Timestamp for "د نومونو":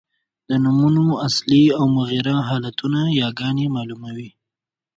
0.49-1.03